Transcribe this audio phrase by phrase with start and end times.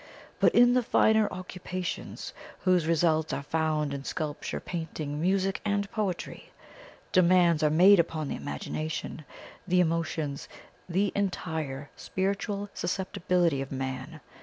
[0.39, 6.49] But in the finer occupations, whose results are found in sculpture, painting, music and poetry,
[7.11, 9.25] demands are made upon the imagination,
[9.67, 10.49] the emotions,
[10.89, 14.21] the entire spiritual susceptibility of man.